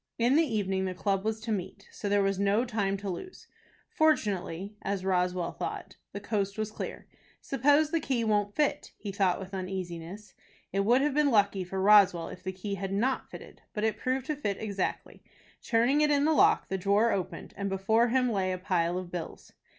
[0.17, 3.45] In the evening the club was to meet, so there was no time to lose.
[3.87, 7.05] Fortunately, as Roswell thought, the coast was clear.
[7.39, 10.33] "Suppose the key won't fit?" he thought with uneasiness.
[10.73, 13.61] It would have been lucky for Roswell if the key had not fitted.
[13.75, 15.21] But it proved to fit exactly.
[15.63, 19.11] Turning it in the lock, the drawer opened, and before him lay a pile of
[19.11, 19.53] bills.